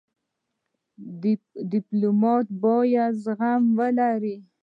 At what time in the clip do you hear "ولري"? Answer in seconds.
3.77-4.37